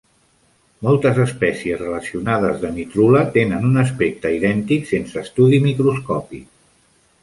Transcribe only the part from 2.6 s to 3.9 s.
de "Mitrula" tenen un